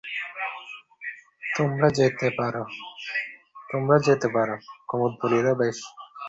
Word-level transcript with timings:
কুমুদ 1.55 1.95
বলিল, 5.21 5.47
বেশ। 5.53 5.77